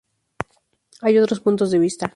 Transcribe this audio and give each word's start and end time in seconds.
Hay 1.01 1.19
otros 1.19 1.41
puntos 1.41 1.69
de 1.69 1.77
vista. 1.77 2.09